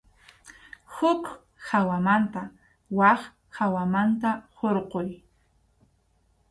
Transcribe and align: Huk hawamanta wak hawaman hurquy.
Huk 0.95 1.23
hawamanta 1.67 2.41
wak 2.99 3.21
hawaman 3.57 4.09
hurquy. 4.57 5.07